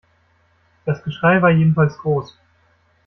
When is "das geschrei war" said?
0.83-1.51